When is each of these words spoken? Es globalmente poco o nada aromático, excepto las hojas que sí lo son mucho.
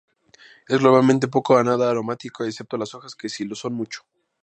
Es 0.67 0.79
globalmente 0.79 1.27
poco 1.27 1.53
o 1.53 1.63
nada 1.63 1.87
aromático, 1.91 2.43
excepto 2.43 2.75
las 2.75 2.95
hojas 2.95 3.13
que 3.13 3.29
sí 3.29 3.45
lo 3.45 3.53
son 3.53 3.73
mucho. 3.75 4.01